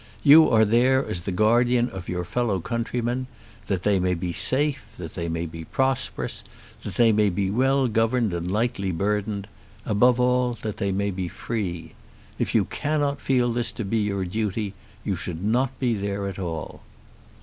You 0.23 0.49
are 0.49 0.65
there 0.65 1.05
as 1.05 1.19
the 1.19 1.31
guardian 1.31 1.87
of 1.89 2.09
your 2.09 2.23
fellow 2.25 2.59
countrymen, 2.59 3.27
that 3.67 3.83
they 3.83 3.99
may 3.99 4.15
be 4.15 4.33
safe, 4.33 4.83
that 4.97 5.13
they 5.13 5.29
may 5.29 5.45
be 5.45 5.63
prosperous, 5.65 6.43
that 6.81 6.95
they 6.95 7.11
may 7.11 7.29
be 7.29 7.51
well 7.51 7.87
governed 7.87 8.33
and 8.33 8.51
lightly 8.51 8.91
burdened, 8.91 9.47
above 9.85 10.19
all 10.19 10.53
that 10.63 10.77
they 10.77 10.91
may 10.91 11.11
be 11.11 11.27
free. 11.27 11.93
If 12.39 12.55
you 12.55 12.65
cannot 12.65 13.21
feel 13.21 13.53
this 13.53 13.71
to 13.73 13.85
be 13.85 13.99
your 13.99 14.25
duty, 14.25 14.73
you 15.03 15.15
should 15.15 15.43
not 15.43 15.79
be 15.79 15.93
there 15.93 16.25
at 16.27 16.39
all. 16.39 16.81